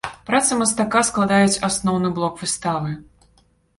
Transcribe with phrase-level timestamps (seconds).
[0.27, 2.89] Працы мастака складаюць асноўны блок выставы.